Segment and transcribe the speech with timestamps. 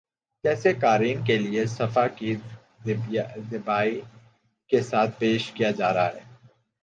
[0.43, 2.33] جسے قارئین کے لیے صفحہ کی
[3.49, 3.99] زیبائی
[4.69, 6.23] کے ساتھ پیش کیا جارہاہے